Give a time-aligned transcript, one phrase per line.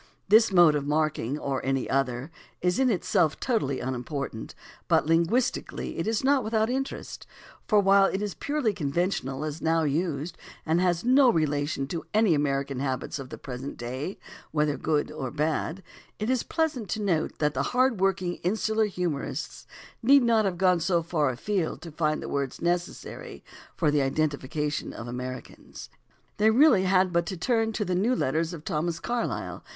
[0.27, 4.55] This mode of marking, or any other, is in itself totally unimportant,
[4.87, 7.27] but linguistically it is not without interest,
[7.67, 12.03] for while it is purely conventional as now used and has no re lation to
[12.15, 14.17] any American habits of the present day,
[14.49, 15.83] whether good or bad,
[16.17, 19.67] it is pleasant to note that the hard worked insular humorists
[20.01, 23.43] need not have gone so far afield to find the words necessary
[23.77, 25.91] for the identifica tion of Americans.
[26.37, 29.63] They really had but to turn to the New Letters of Thomas Carlyle (vol.